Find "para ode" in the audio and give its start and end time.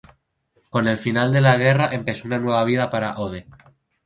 2.89-3.45